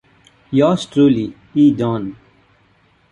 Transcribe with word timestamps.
Yours 0.49 0.87
truly, 0.87 1.31
E. 1.53 1.71
Daun. 1.71 2.17